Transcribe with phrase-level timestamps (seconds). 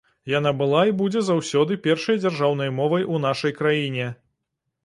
[0.37, 4.11] Яна была і будзе заўсёды першай дзяржаўнай мовай у нашай краіне.